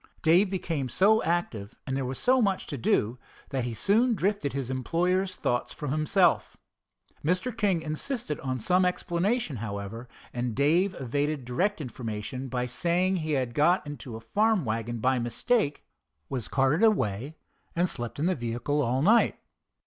[0.23, 3.19] Dave became so active, and there was so much to do,
[3.49, 6.57] that he soon drifted his employer's thoughts from himself.
[7.23, 7.55] Mr.
[7.55, 13.53] King insisted on some explanation, however, and Dave evaded direct information by saying he had
[13.53, 15.85] got into a farm wagon by mistake,
[16.29, 17.35] was carted away,
[17.75, 19.37] and slept in the vehicle all night.